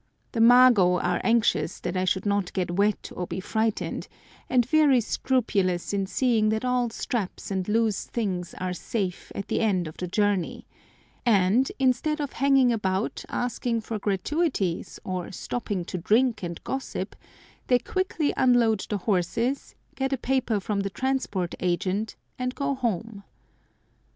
The 0.31 0.41
mago 0.41 0.97
are 0.99 1.21
anxious 1.23 1.79
that 1.81 1.95
I 1.95 2.05
should 2.05 2.25
not 2.25 2.51
get 2.53 2.71
wet 2.71 3.11
or 3.15 3.27
be 3.27 3.39
frightened, 3.39 4.07
and 4.49 4.65
very 4.65 4.99
scrupulous 4.99 5.93
in 5.93 6.07
seeing 6.07 6.49
that 6.49 6.65
all 6.65 6.89
straps 6.89 7.51
and 7.51 7.67
loose 7.69 8.05
things 8.07 8.55
are 8.55 8.73
safe 8.73 9.31
at 9.35 9.47
the 9.47 9.59
end 9.59 9.87
of 9.87 9.97
the 9.97 10.07
journey, 10.07 10.65
and, 11.23 11.71
instead 11.77 12.19
of 12.19 12.33
hanging 12.33 12.73
about 12.73 13.23
asking 13.29 13.81
for 13.81 13.99
gratuities, 13.99 14.99
or 15.03 15.31
stopping 15.31 15.85
to 15.85 15.99
drink 15.99 16.41
and 16.41 16.63
gossip, 16.63 17.15
they 17.67 17.77
quickly 17.77 18.33
unload 18.35 18.79
the 18.89 18.97
horses, 18.97 19.75
get 19.93 20.11
a 20.11 20.17
paper 20.17 20.59
from 20.59 20.79
the 20.79 20.89
Transport 20.89 21.53
Agent, 21.59 22.15
and 22.39 22.55
go 22.55 22.73
home. 22.73 23.23